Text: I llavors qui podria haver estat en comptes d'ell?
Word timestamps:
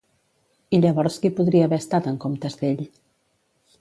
I 0.77 0.79
llavors 0.85 1.19
qui 1.25 1.31
podria 1.39 1.67
haver 1.67 1.79
estat 1.85 2.09
en 2.13 2.17
comptes 2.25 2.59
d'ell? 2.63 2.83